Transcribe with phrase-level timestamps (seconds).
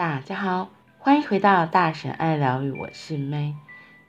[0.00, 3.52] 大家好，欢迎回到大神爱疗愈，我是 May。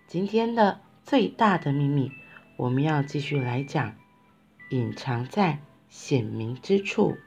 [0.08, 2.14] 今天的最大的秘密，
[2.56, 3.96] 我们要继续来讲，
[4.70, 5.60] 隐藏在
[5.90, 7.18] 显明之处。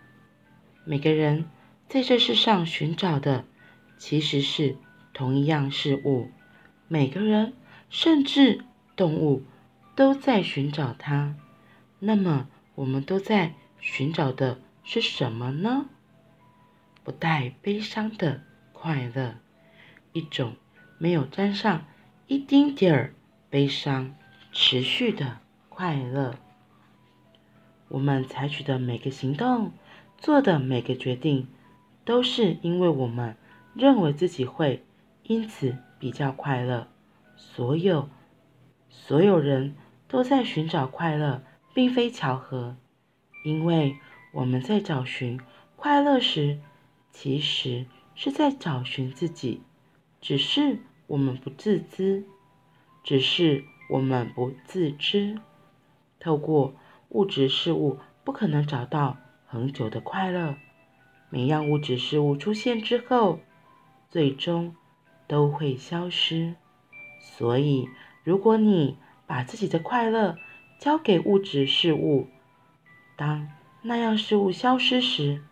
[0.86, 1.44] 每个人
[1.90, 3.44] 在这世上寻找的，
[3.98, 4.78] 其实是
[5.12, 6.30] 同一样事物。
[6.88, 7.52] 每个人，
[7.90, 8.64] 甚至
[8.96, 9.42] 动物，
[9.94, 11.36] 都在寻找它。
[11.98, 15.84] 那么，我们都在寻找的是什么呢？
[17.02, 18.40] 不带悲伤的。
[18.84, 19.36] 快乐，
[20.12, 20.56] 一种
[20.98, 21.86] 没有沾上
[22.26, 23.14] 一丁点儿
[23.48, 24.14] 悲伤、
[24.52, 25.38] 持续的
[25.70, 26.34] 快乐。
[27.88, 29.72] 我们采取的每个行动，
[30.18, 31.48] 做的每个决定，
[32.04, 33.38] 都是因为我们
[33.72, 34.84] 认为自己会
[35.22, 36.86] 因此比较快乐。
[37.38, 38.10] 所有
[38.90, 41.42] 所有人都在寻找快乐，
[41.72, 42.76] 并非巧合，
[43.46, 43.96] 因为
[44.32, 45.40] 我们在找寻
[45.74, 46.60] 快乐时，
[47.10, 47.86] 其实。
[48.14, 49.62] 是在找寻自己，
[50.20, 52.24] 只是我们不自知，
[53.02, 55.38] 只是我们不自知。
[56.20, 56.74] 透过
[57.10, 60.56] 物质事物，不可能找到恒久的快乐。
[61.28, 63.40] 每样物质事物出现之后，
[64.08, 64.74] 最终
[65.26, 66.54] 都会消失。
[67.20, 67.88] 所以，
[68.22, 68.96] 如果你
[69.26, 70.36] 把自己的快乐
[70.78, 72.28] 交给物质事物，
[73.16, 73.48] 当
[73.82, 75.42] 那样事物消失时，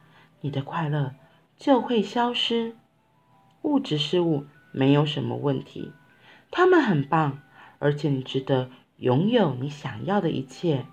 [0.40, 1.14] 你的快乐。
[1.62, 2.74] 就会消失。
[3.62, 5.92] 物质事物没有什么问题，
[6.50, 7.40] 它们很棒，
[7.78, 10.86] 而且你值得拥有你想要的一切。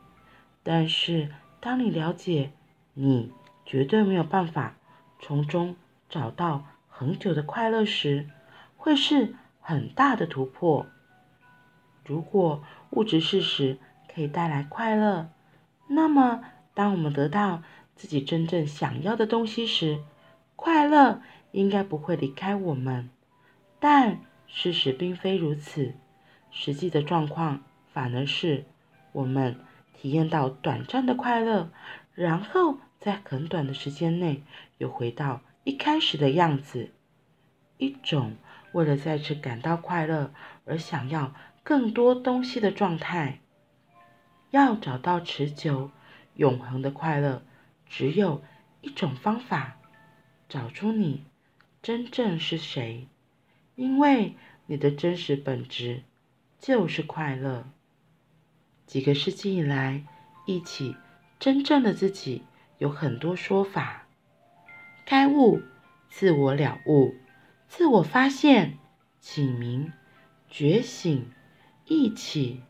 [0.62, 2.52] 但是，当你了解
[2.94, 3.32] 你
[3.66, 4.76] 绝对没有办法
[5.20, 5.76] 从中
[6.08, 8.30] 找到恒久的快乐时，
[8.78, 10.86] 会是很大的突破。
[12.06, 13.80] 如果物质事实
[14.14, 15.32] 可以带来快乐，
[15.88, 16.42] 那么
[16.76, 17.64] 当我们得到
[17.96, 20.04] 自己真正想要的东西时，
[20.62, 21.22] 快乐
[21.52, 23.10] 应该不会离开我们，
[23.80, 25.94] 但事实并非如此。
[26.52, 28.66] 实际的状况反而是，
[29.14, 29.56] 我们
[29.94, 31.72] 体验到短暂的快乐，
[32.14, 34.44] 然后在很短的时间内
[34.80, 36.92] 又回到一开始的样子。
[37.78, 38.36] 一种
[38.74, 40.34] 为了再次感到快乐
[40.66, 41.34] 而想要
[41.64, 43.40] 更多东西的状态。
[44.50, 45.90] 要找到持久、
[46.36, 47.44] 永恒的快乐，
[47.88, 48.44] 只有
[48.82, 49.78] 一种方法。
[50.50, 51.26] 找出你
[51.84, 53.08] 真正是谁，
[53.76, 56.02] 因为你的真实本质
[56.58, 57.70] 就是快乐。
[58.88, 60.04] 几个世纪以来，
[60.48, 60.96] 一起
[61.40, 62.42] 真正的自己
[62.80, 64.08] 有很多说法：
[65.06, 65.62] 开悟、
[66.10, 67.14] 自我了悟、
[67.68, 68.80] 自我发现、
[69.20, 69.94] 启明、
[70.50, 71.32] 觉醒、
[71.86, 72.64] 一起。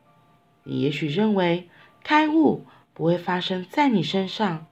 [0.65, 1.69] 你也许认为
[2.03, 4.67] 开悟不会发生在你身上。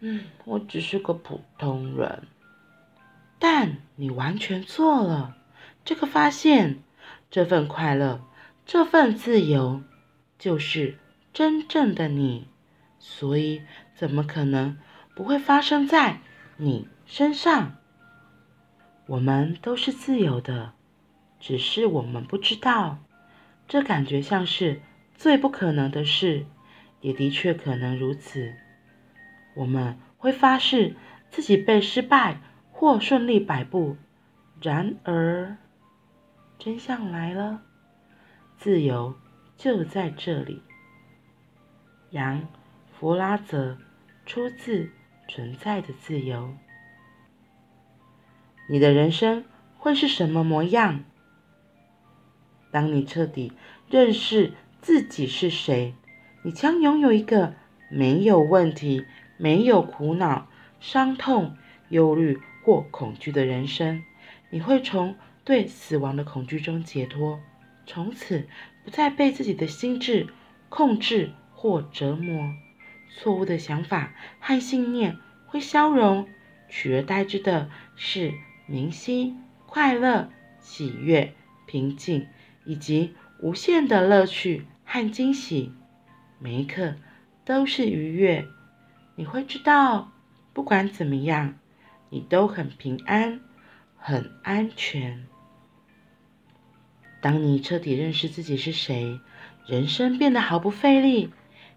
[0.00, 2.22] 嗯，我只是个普通人，
[3.38, 5.36] 但你完全错了。
[5.84, 6.82] 这个发现，
[7.30, 8.20] 这份快乐，
[8.64, 9.82] 这份自由，
[10.38, 10.98] 就是
[11.32, 12.46] 真正的你。
[13.00, 13.62] 所以，
[13.94, 14.76] 怎么可能
[15.14, 16.20] 不会发生在
[16.56, 17.76] 你身上？
[19.06, 20.74] 我们都是自由的，
[21.40, 22.98] 只是我们不知道。
[23.66, 24.80] 这感觉像是
[25.16, 26.46] 最不可能的事，
[27.00, 28.54] 也的确可能如此。
[29.58, 30.94] 我们会发誓
[31.30, 33.96] 自己被失败或顺利摆布，
[34.62, 35.56] 然而
[36.60, 37.62] 真相来了，
[38.56, 39.16] 自由
[39.56, 40.62] 就在这里。
[42.10, 42.46] 杨
[42.92, 43.78] 弗拉泽
[44.24, 44.84] 出自
[45.28, 46.44] 《存在的自由》。
[48.70, 49.44] 你的人生
[49.76, 51.02] 会是什么模样？
[52.70, 53.52] 当你彻底
[53.90, 55.94] 认识自己是谁，
[56.44, 57.54] 你将拥有一个
[57.90, 59.04] 没有问题。
[59.38, 60.46] 没有苦恼、
[60.80, 61.56] 伤痛、
[61.88, 64.02] 忧虑或恐惧的人生，
[64.50, 67.40] 你会从对死亡的恐惧中解脱，
[67.86, 68.46] 从此
[68.84, 70.26] 不再被自己的心智
[70.68, 72.52] 控制或折磨。
[73.16, 76.28] 错误的想法和信念会消融，
[76.68, 78.34] 取而代之的是
[78.66, 79.34] 明晰、
[79.66, 80.30] 快乐、
[80.60, 81.32] 喜悦、
[81.66, 82.26] 平静
[82.66, 85.72] 以及无限的乐趣和惊喜。
[86.38, 86.96] 每一刻
[87.44, 88.46] 都是愉悦。
[89.18, 90.12] 你会知道，
[90.52, 91.58] 不管怎么样，
[92.08, 93.40] 你都很平安，
[93.96, 95.26] 很安全。
[97.20, 99.18] 当你彻底认识自己是谁，
[99.66, 101.32] 人生变得毫不费力。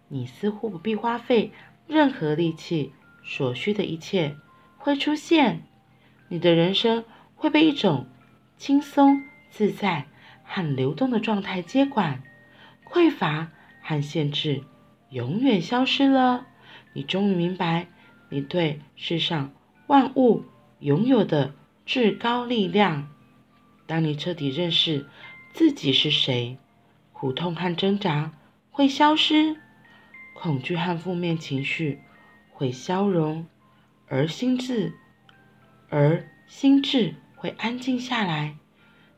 [0.07, 1.51] 你似乎不必花费
[1.87, 2.93] 任何力气，
[3.23, 4.35] 所需的一切
[4.77, 5.63] 会出现。
[6.27, 7.03] 你的人生
[7.33, 8.05] 会被一种
[8.55, 10.05] 轻松、自在
[10.43, 12.21] 和流动的状态接管，
[12.85, 13.49] 匮乏
[13.81, 14.63] 和限制
[15.09, 16.45] 永远消失了。
[16.93, 17.87] 你终于明白，
[18.29, 19.51] 你对世上
[19.87, 20.43] 万物
[20.79, 21.53] 拥有的
[21.85, 23.09] 至高力量。
[23.85, 25.05] 当你彻底认识
[25.53, 26.57] 自己是谁，
[27.11, 28.33] 苦痛和挣扎
[28.69, 29.57] 会消失，
[30.33, 31.99] 恐惧和负面情绪
[32.49, 33.45] 会消融，
[34.07, 34.93] 而心智，
[35.89, 38.55] 而心智会安静下来。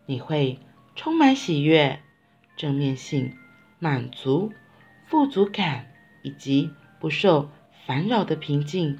[0.06, 0.60] 你会
[0.96, 2.00] 充满喜悦、
[2.58, 3.38] 正面性、
[3.80, 4.52] 满足、
[5.06, 5.94] 富足感
[6.24, 7.50] 以及不受
[7.85, 9.00] 烦扰的平静。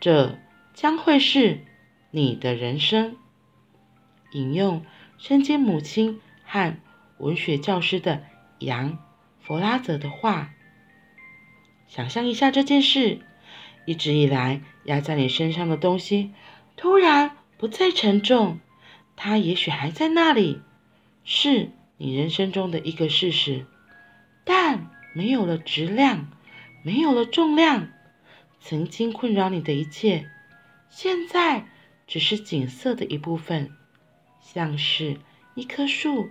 [0.00, 0.38] 这
[0.74, 1.64] 将会是
[2.10, 3.16] 你的人生。
[4.32, 4.84] 引用
[5.18, 6.76] 圣经母亲和
[7.18, 8.24] 文学教师的
[8.58, 8.98] 杨
[9.40, 10.50] 弗拉泽的话
[11.88, 13.20] ：“想象一下这件事，
[13.86, 16.32] 一直以来压在你身上的东西，
[16.76, 18.58] 突然不再沉重。
[19.14, 20.60] 它也许还在那里，
[21.24, 23.64] 是你人生中的一个事实，
[24.44, 26.28] 但没有了质量，
[26.82, 27.88] 没有了重量。
[28.68, 30.28] 曾经困扰你的一切，
[30.88, 31.68] 现在
[32.08, 33.70] 只是景色的一部分。”
[34.42, 35.20] 像是
[35.54, 36.30] 一棵树，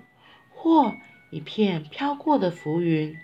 [0.50, 0.98] 或
[1.32, 3.16] 一片飘过的浮云，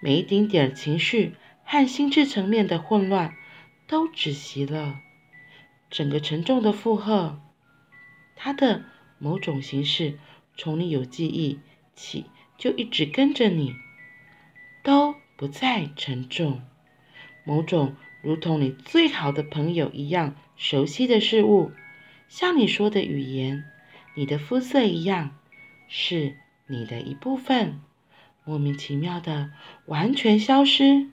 [0.00, 3.34] 每一丁点情绪和心智层面的混乱
[3.86, 4.98] 都止息了。
[5.90, 7.38] 整个沉重的负荷，
[8.34, 8.86] 它的
[9.18, 10.18] 某种形式，
[10.56, 11.60] 从你有记忆
[11.94, 12.24] 起
[12.56, 13.74] 就一直跟着你，
[14.82, 16.62] 都不再沉重。
[17.44, 21.72] 某种如同你最好的朋友一样熟悉的事物，
[22.28, 23.64] 像你说的语言。
[24.14, 25.38] 你的肤色一样，
[25.86, 26.36] 是
[26.66, 27.80] 你的一部分，
[28.44, 29.52] 莫名其妙的
[29.86, 31.10] 完全消失，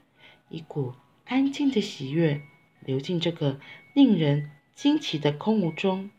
[0.50, 2.42] 一股安静的喜悦
[2.80, 3.60] 流进这个
[3.94, 6.10] 令人惊奇的空无中，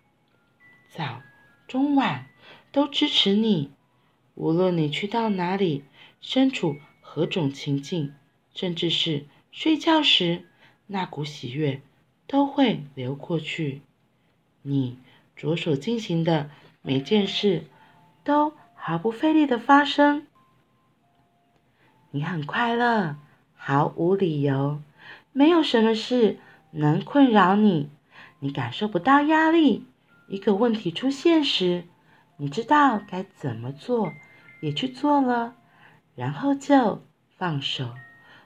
[0.88, 1.22] 早、
[1.66, 2.28] 中、晚
[2.70, 3.72] 都支持你，
[4.36, 5.82] 无论你去到哪里，
[6.20, 8.14] 身处何种情境，
[8.54, 10.44] 甚至是睡觉时，
[10.86, 11.80] 那股喜悦
[12.26, 13.82] 都会流过去，
[14.62, 14.98] 你
[15.34, 16.50] 着手进行的。
[16.82, 17.64] 每件事
[18.22, 20.24] 都毫不费力的发生，
[22.12, 23.16] 你很快乐，
[23.56, 24.80] 毫无理由，
[25.32, 26.38] 没有什么事
[26.70, 27.90] 能困扰你，
[28.38, 29.84] 你感受不到压力。
[30.28, 31.88] 一个问题出现时，
[32.36, 34.12] 你知道该怎么做，
[34.60, 35.56] 也去做了，
[36.14, 37.02] 然后就
[37.36, 37.92] 放手。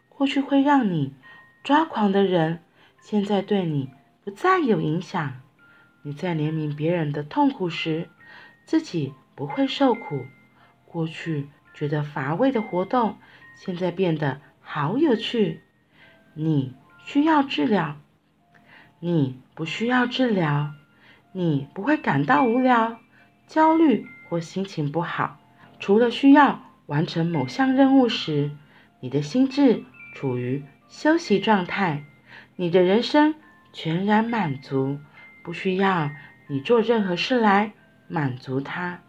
[0.09, 1.13] 过去会让你
[1.63, 2.61] 抓狂的人，
[3.01, 3.91] 现在对你
[4.25, 5.41] 不再有影响。
[6.03, 8.09] 你在怜悯别人的痛苦时，
[8.65, 10.25] 自己不会受苦，
[10.87, 13.19] 过去觉得乏味的活动，
[13.57, 15.61] 现在变得好有趣。
[16.35, 16.75] 你
[17.05, 17.97] 需要治疗，
[18.99, 20.73] 你不需要治疗。
[21.33, 22.99] 你不会感到无聊、
[23.47, 25.39] 焦虑或心情不好，
[25.79, 28.51] 除了需要完成某项任务时，
[28.99, 29.85] 你的心智
[30.15, 32.05] 处于休息状态。
[32.57, 33.35] 你的人生
[33.73, 34.99] 全然满足，
[35.43, 36.11] 不需要
[36.49, 37.73] 你做任何事来。
[38.13, 39.03] 满足他，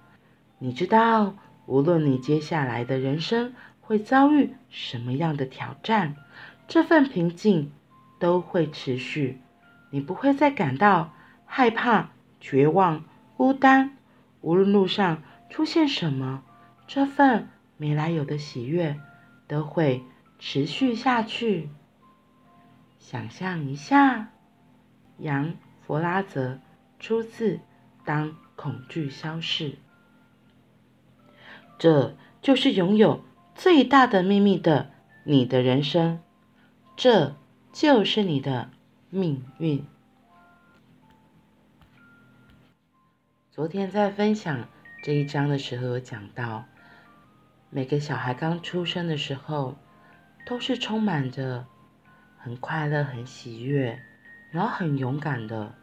[0.60, 1.36] 你知道，
[1.66, 6.16] 无论你接下来的人生会遭遇什么样的挑战，
[6.68, 7.72] 这份平静
[8.20, 9.42] 都会持续。
[9.90, 11.14] 你不会再感到
[11.48, 13.04] 害怕、绝望、
[13.36, 13.98] 孤单。
[14.42, 16.44] 无论路上出现什么，
[16.86, 19.00] 这份没来由的喜悦
[19.48, 20.04] 都会
[20.42, 21.70] 持续下去。
[23.00, 24.34] 想象一下，
[25.20, 25.54] 杨
[25.88, 26.60] 弗拉泽
[27.00, 27.56] 出自
[28.04, 28.32] 《当》。
[28.54, 29.80] 恐惧消逝，
[31.80, 33.24] 这就是拥有
[33.56, 34.92] 最大的秘密的
[35.24, 36.20] 你的人生，
[36.96, 37.36] 这
[37.74, 38.70] 就是你的
[39.10, 39.84] 命运。
[43.50, 44.68] 昨天在分享
[45.04, 46.66] 这一章的时候，有讲到，
[47.72, 49.76] 每个小孩刚出生的时候，
[50.52, 51.66] 都是充满着
[52.38, 54.04] 很快乐、很喜悦，
[54.52, 55.74] 然后很勇敢的。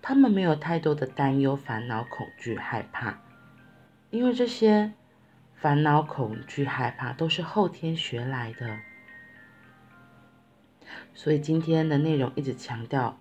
[0.00, 3.18] 他们没有太多的担忧、烦恼、恐惧、害怕，
[4.10, 4.92] 因为这些
[5.56, 8.78] 烦恼、恐惧、害怕都是后天学来的。
[11.12, 13.18] 所以今天的内容一直强调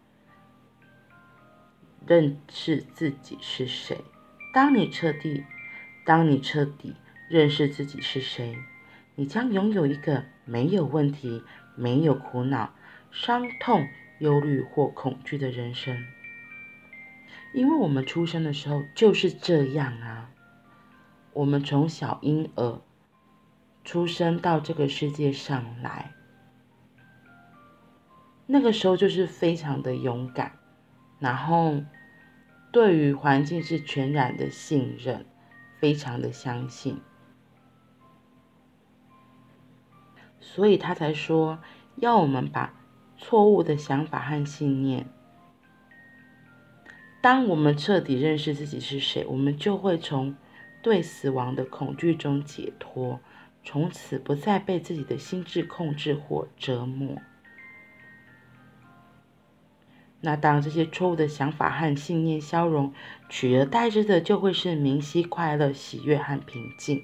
[2.05, 4.05] 认识自己是谁。
[4.53, 5.43] 当你彻底，
[6.05, 6.95] 当你彻底
[7.27, 8.55] 认识自己是谁，
[9.15, 11.43] 你将拥有一个没有问题、
[11.75, 12.73] 没有苦恼、
[13.11, 13.87] 伤痛、
[14.19, 16.05] 忧虑或恐惧的人生。
[17.53, 20.29] 因为我们出生的时候就是这样啊，
[21.33, 22.81] 我们从小婴儿
[23.83, 26.11] 出生到这个世界上来，
[28.45, 30.53] 那个时候就是非常的勇敢，
[31.19, 31.81] 然后
[32.71, 35.25] 对于环境是全然的信任，
[35.79, 36.99] 非常的相信，
[40.47, 41.57] 所以他才说
[41.95, 42.71] 要我们把
[43.17, 45.07] 错误的想法和信念。
[47.19, 50.35] 当我们彻底认识自己是谁，我们就会从
[50.83, 53.19] 对死亡的恐惧中解脱，
[53.63, 57.17] 从此不再被自己的心智控制或折磨。
[60.21, 62.93] 那当这些错误的想法和信念消融，
[63.29, 67.03] 取而代之的就会是明晰、快乐、喜悦和平静。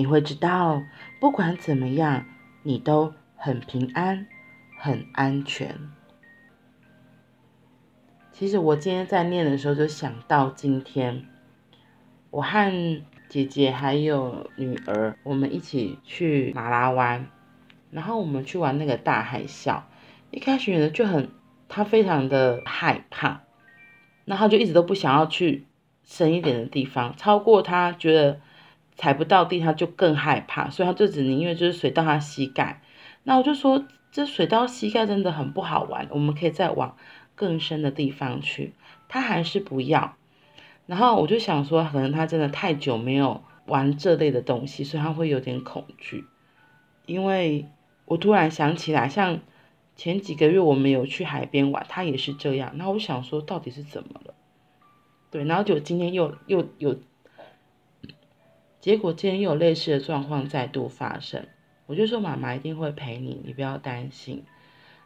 [0.00, 0.82] 你会知道，
[1.20, 2.24] 不管怎么样，
[2.62, 4.26] 你都很平安、
[4.78, 5.78] 很安全。
[8.32, 11.26] 其实我今天在念的时候，就想到今天，
[12.30, 17.26] 我和姐姐还有女儿，我们一起去马拉湾，
[17.90, 19.82] 然后我们去玩那个大海啸。
[20.30, 21.28] 一开始呢，就很，
[21.68, 23.42] 她非常的害怕，
[24.24, 25.66] 然后就一直都不想要去
[26.04, 28.40] 深一点的地方，超过她觉得
[29.00, 32.82] 踩不到地，她就更害怕，所以她就只宁愿就是水到她膝盖。
[33.22, 36.94] 那我就说，这水到膝盖真的很不好玩，我们可以再往。
[37.36, 38.74] 更深的地方去，
[39.08, 40.14] 他还是不要。
[40.84, 46.26] 然后我就想说，可能他真的太久没有玩这类的东西，所以他会有点恐惧。
[47.06, 47.66] 因为
[48.04, 49.40] 我突然想起来，像
[49.96, 52.72] 前几个月我们有去海边玩，他也是这样。
[52.74, 54.34] 那我想说，到底是怎么了？
[55.30, 56.94] 对，然后就今天又又有，
[58.80, 61.46] 结果今天又有类似的状况再度发生。
[61.86, 64.44] 我就说，妈妈一定会陪你，你不要担心。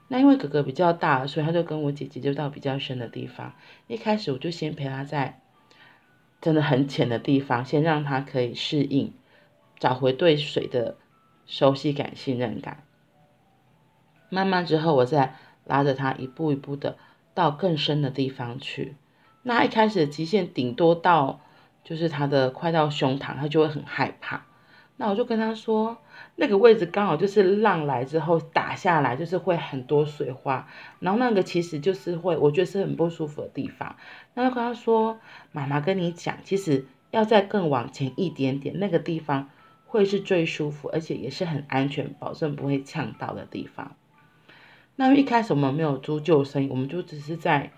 [0.09, 3.54] 那因为哥哥比较大，所以他就跟我姐姐就到比较深的地方。
[3.87, 5.40] 一开始我就先陪他在
[6.43, 9.12] 真的很浅的地方，先让他可以适应，
[9.78, 10.97] 找回对水的
[11.47, 12.85] 熟悉感、信任感。
[14.28, 16.99] 慢慢之后，我再拉着他一步一步的
[17.33, 18.95] 到更深的地方去。
[19.43, 21.40] 那一开始的极限顶多到
[21.85, 24.45] 就是他的快到胸膛，他就会很害怕。
[24.97, 25.99] 那我就跟他说，
[26.37, 30.69] 那个位置刚好就是浪来之后打下来，就是会很多水花，
[31.00, 33.97] 然后那个其实就是会，我觉得是很不舒服的地方。
[34.35, 35.19] 那就跟他说，
[35.50, 39.50] 妈妈跟你讲，其实要再更往前一点点，那个地方
[39.85, 43.97] 会是最舒服，而且也是很安全，保证不会呛到的地方。
[44.95, 47.73] 那一开始我们没有租救生衣，我们就只是在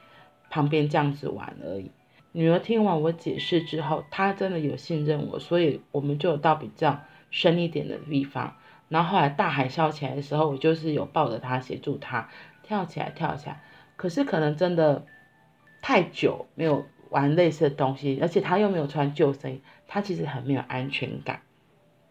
[0.51, 1.91] 旁边这样子玩而已。
[2.37, 7.01] 女儿听完我解释之后，她真的有信任我，所以我们就到比较
[7.31, 8.57] 深一点的地方。
[8.91, 12.29] 然后后来大海啸起来的时候，我就是有抱着她协助她
[12.63, 13.63] 跳起来，跳起来。
[13.97, 15.07] 可是可能真的
[15.81, 21.41] 太久没有玩类似的东西，而且她又没有穿救生衣，她其实很没有安全感。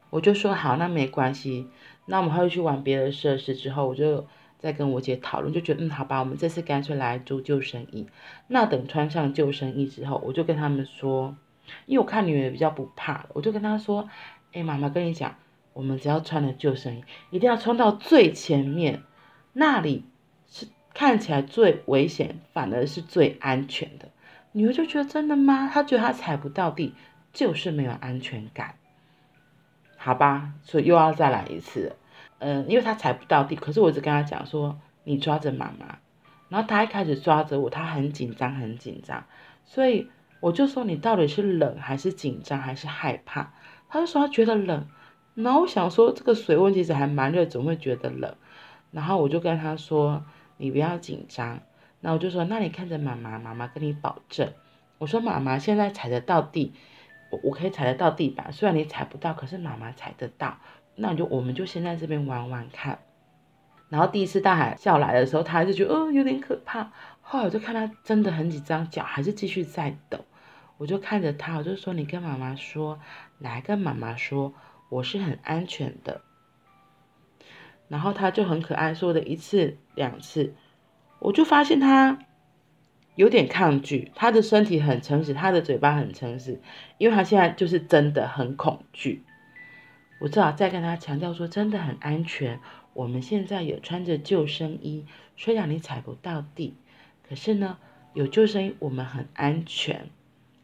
[0.10, 1.68] 我就说好，那没关系。
[2.08, 4.26] 那我们会去玩别的设施之后，我就。
[4.60, 8.08] 在跟我姐讨论，就觉得嗯，好吧，我们这次干脆来租救生衣。
[8.48, 11.36] 那等穿上救生衣之后，我就跟他们说，
[11.86, 14.10] 因为我看女儿比较不怕，我就跟她说，
[14.54, 15.36] 哎，妈妈跟你讲，
[15.74, 19.04] 我们只要穿了救生衣，一定要冲到最前面，
[19.54, 20.06] 那里
[20.48, 24.10] 是看起来最危险，反而是最安全的。
[24.54, 25.70] 女儿就觉得真的吗？
[25.72, 26.94] 她觉得她踩不到地，
[27.34, 28.76] 就是没有安全感。
[29.98, 31.96] 好吧，所以又要再来一次。
[32.48, 35.98] 嗯，因为他踩不到地，可是我一直跟他讲说，你抓着妈妈，
[36.48, 39.24] 然后他一开始抓着我，他很紧张，很紧张，
[39.64, 40.08] 所以
[40.42, 43.52] 我就说，你到底是冷还是紧张还是害怕？
[43.90, 44.88] 他就说他觉得冷，
[45.34, 48.36] 然后我想说这个水温其实还蛮热，怎么会觉得冷？
[48.92, 50.24] 然后我就跟他说，
[50.58, 51.60] 你不要紧张，
[52.02, 54.54] 那我就说，那你看着妈妈，妈妈跟你保证，
[55.00, 56.74] 我说妈妈现在踩得到地，
[57.42, 60.60] 我可以踩得到地板，虽然你踩不到，可是妈妈踩得到。
[60.96, 63.00] 那你就我们就先在这边玩玩看，
[63.90, 66.92] 然后第一次大海啸来的时候，他还是觉得哦有点可怕。
[67.22, 70.20] 后来我就看他真的很紧张，脚还是继续在抖。
[70.78, 73.00] 我就看着他，我就说，你跟妈妈说，
[73.40, 74.54] 来跟妈妈说，
[74.90, 76.22] 我是很安全的。
[77.88, 80.54] 然后他就很可爱，说的一次两次，
[81.20, 82.20] 我就发现他
[83.16, 86.60] 有点抗拒，他的身体很诚实，他的嘴巴很诚实，
[86.98, 89.24] 因为他现在就是真的很恐惧。
[90.20, 92.60] 我只好再跟他强调说，真的很安全。
[92.94, 95.06] 我们现在有穿着救生衣，
[95.36, 96.76] 虽然你踩不到地，
[97.28, 97.78] 可是呢，
[98.14, 100.10] 有救生衣，我们很安全。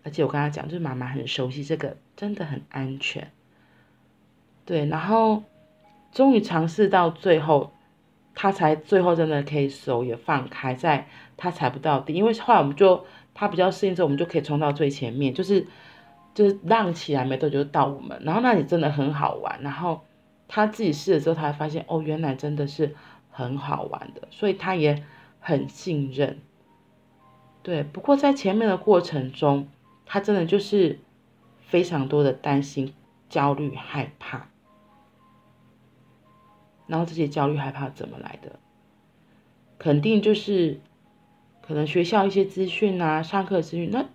[0.03, 3.29] 而且我跟他讲，就是妈妈很熟悉这个，真的很安全。
[4.65, 5.43] 对，然后
[6.13, 7.74] 终于尝试到最后，
[8.34, 15.67] 他才最后真的可以手也放开，在他踩不到地，因为后来我们就他比较适应之后，我们就可以冲到最前面，就是。
[16.33, 19.61] 就是浪起来没多久就到我们，然后那里真的很好玩。
[19.61, 20.01] 然后
[20.47, 22.95] 他自己试了之后，他还发现哦，原来真的是
[23.29, 25.03] 很好玩的，所以他也
[25.39, 26.39] 很信任。
[27.63, 29.67] 对，不过在前面的过程中，
[30.05, 31.00] 他真的就是
[31.59, 32.93] 非常多的担心、
[33.29, 34.47] 焦虑、害怕。
[36.88, 38.59] 然后这些焦虑、害怕怎么来的？
[39.77, 40.79] 肯定就是
[41.61, 44.05] 可能学校一些资讯啊，上课资讯，那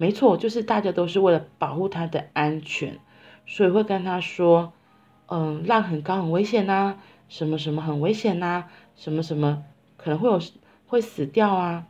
[0.00, 2.98] 没错，就是大家都是为了保护他的安全，
[3.44, 4.72] 所以会跟他说，
[5.26, 6.96] 嗯，浪很高很危险呐，
[7.28, 8.64] 什么什么很危险呐，
[8.96, 9.62] 什么什么
[9.98, 10.40] 可能会有
[10.86, 11.86] 会死掉啊。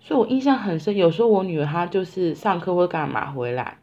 [0.00, 3.78] 所以我印象很深，有时候我女儿她就是上课或干嘛回来，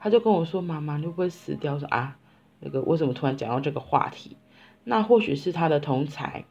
[0.00, 2.18] 她就跟我说：“妈妈，你会不会死掉？”说：“啊，
[2.58, 4.36] 那个为什么突然讲到这个话题？
[4.82, 6.46] 那或许是她的同才，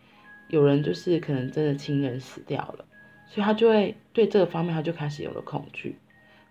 [0.47, 2.85] 有人就是可能真的亲人死掉了，
[3.33, 5.97] 所以他就会对这个方面，他就开始有了恐惧，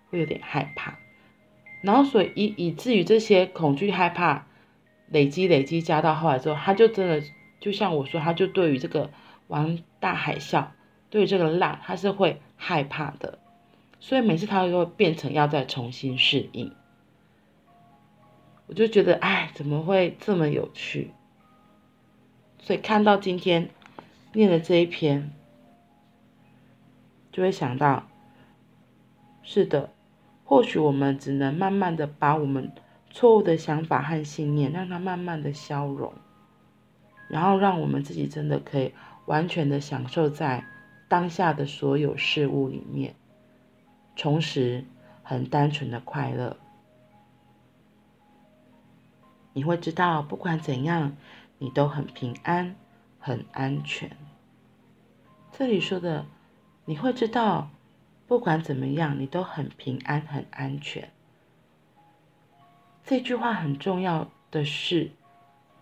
[0.09, 0.97] 会有点害怕。
[1.81, 4.47] 然后所以以以至于这些恐惧害怕
[5.07, 7.23] 累积累积加到后来之后，他就真的
[7.59, 9.11] 就像我说，他就对于这个
[9.47, 10.65] 玩大海啸。”
[11.11, 13.37] 对这个浪，他是会害怕的，
[13.99, 16.73] 所以每次他都会变成要再重新适应。
[18.67, 21.11] 我就觉得，哎，怎么会这么有趣？
[22.59, 23.71] 所以看到今天
[24.31, 25.33] 念的这一篇，
[27.31, 28.07] 就会想到，
[29.41, 29.91] 是的，
[30.43, 32.71] 或许我们只能慢慢的把我们
[33.09, 36.13] 错误的想法和信念，让它慢慢的消融，
[37.27, 38.93] 然后让我们自己真的可以
[39.25, 40.65] 完全的享受在。
[41.07, 43.15] 当下的所有事物里面，
[44.15, 44.85] 重拾
[45.23, 46.55] 很单纯的快乐，
[49.51, 51.17] 你会知道，不管怎样，
[51.57, 52.77] 你都很平安、
[53.19, 54.15] 很安全。
[55.51, 56.25] 这里说的，
[56.91, 57.69] 你会知道，
[58.27, 61.09] 不管怎么样，你都很平安、很安全。
[63.05, 65.11] 这句话很重要的是，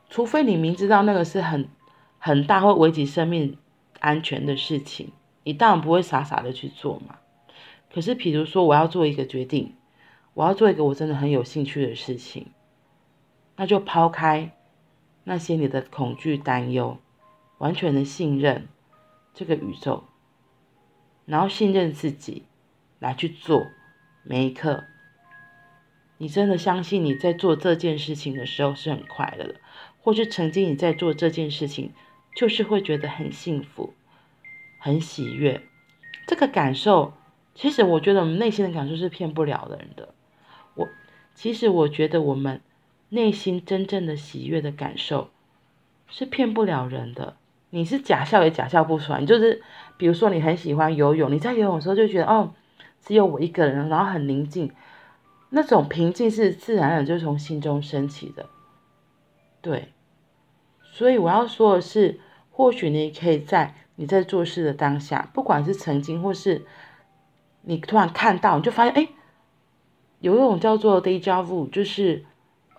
[0.07, 1.67] 除非你明知道那个是很
[2.19, 3.57] 很大会危及生命
[3.99, 5.11] 安全的事情。
[5.43, 7.17] 你当然不会傻傻的去做嘛。
[7.91, 9.73] 可是，比如说我要做一个决定，
[10.35, 12.51] 我要做一个我真的很有兴趣的事情，
[13.55, 14.55] 那就抛开
[15.23, 16.99] 那些你的恐惧、担忧，
[17.57, 18.67] 完全的信任
[19.33, 20.03] 这个宇宙，
[21.29, 22.43] 然后信任自己
[22.97, 23.67] 来去做
[24.23, 24.83] 每一刻。
[26.17, 29.55] 你真的相信你在做这件事情的时候是很快乐的，
[30.01, 31.93] 或是曾经你在做这件事情
[32.35, 33.93] 就是会觉得很幸福。
[34.79, 35.61] 很喜悦，
[36.25, 37.13] 这个感受，
[37.53, 40.13] 其实我觉得我们内心的感受是骗不了人的。
[40.75, 40.87] 我
[41.35, 42.61] 其实我觉得我们
[43.09, 45.31] 内心真正的喜悦的感受
[46.07, 47.35] 是骗不了人的。
[47.69, 49.19] 你是假笑也假笑不出来。
[49.19, 49.61] 你就是
[49.97, 52.53] 比如说你很喜欢游泳，你在游泳的时候就觉得哦，
[53.01, 54.71] 只有我一个人，然后很宁静，
[55.49, 58.45] 那种平静是自然而然就从心中升起的。
[59.61, 59.93] 对，
[60.81, 62.19] 所以我要说的是，
[62.51, 63.75] 或许你可以在。
[63.99, 66.65] 你在做事的当下，不管是曾经或是
[67.63, 69.09] 你突然看到，你就发现，哎，
[70.21, 72.23] 有一种叫做 deja vu，就是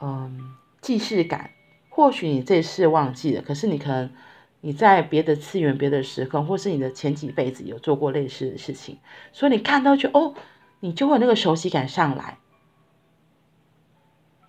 [0.00, 1.50] 嗯，既视感。
[1.90, 4.10] 或许你这次忘记了，可是你可能
[4.60, 8.98] 你在别的次元、别的时空，或是你的前几辈子有做过类似的事情，
[9.32, 10.34] 所以你看到就哦，
[10.80, 12.38] 你就会有那个熟悉感上来，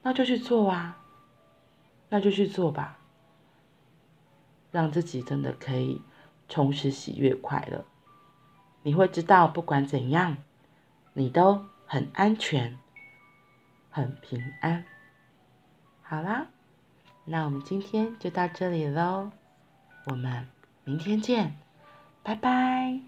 [0.04, 1.02] 那就去做啊，
[2.10, 3.00] 那就去做吧，
[4.71, 6.02] 让自己真的可以。
[6.54, 7.86] 充实、喜悦、快乐，
[8.84, 10.36] 你会知道，不管怎样，
[11.13, 12.78] 你都很安全、
[13.89, 14.84] 很平安。
[16.02, 16.47] 好啦，
[17.24, 19.32] 那我们今天就到这里喽，
[20.06, 20.48] 我们
[20.84, 21.56] 明天见，
[22.24, 23.00] 拜拜。